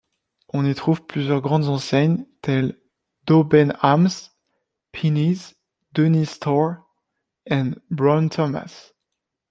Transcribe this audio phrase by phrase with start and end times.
[0.51, 2.81] On y trouve plusieurs grandes enseignes telles
[3.27, 4.09] Debenhams,
[4.91, 5.53] Penneys,
[5.93, 6.77] Dunnes Stores
[7.45, 8.93] et Brown Thomas.